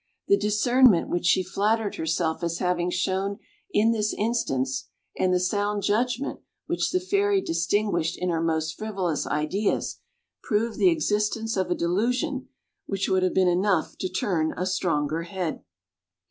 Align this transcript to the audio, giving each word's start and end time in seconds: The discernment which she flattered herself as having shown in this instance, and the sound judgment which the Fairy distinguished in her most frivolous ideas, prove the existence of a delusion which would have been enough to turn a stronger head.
The 0.27 0.35
discernment 0.35 1.09
which 1.09 1.27
she 1.27 1.43
flattered 1.43 1.93
herself 1.97 2.41
as 2.41 2.57
having 2.57 2.89
shown 2.89 3.37
in 3.69 3.91
this 3.91 4.15
instance, 4.17 4.87
and 5.15 5.31
the 5.31 5.39
sound 5.39 5.83
judgment 5.83 6.39
which 6.65 6.89
the 6.89 6.99
Fairy 6.99 7.39
distinguished 7.39 8.17
in 8.17 8.29
her 8.31 8.41
most 8.41 8.75
frivolous 8.75 9.27
ideas, 9.27 9.99
prove 10.41 10.77
the 10.77 10.89
existence 10.89 11.55
of 11.55 11.69
a 11.69 11.75
delusion 11.75 12.47
which 12.87 13.07
would 13.09 13.21
have 13.21 13.35
been 13.35 13.47
enough 13.47 13.95
to 13.99 14.09
turn 14.09 14.53
a 14.57 14.65
stronger 14.65 15.21
head. 15.21 15.63